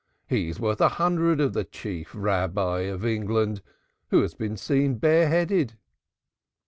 [0.25, 3.61] He is worth a hundred of the Chief Rabbi of England,
[4.09, 5.75] who has been seen bareheaded."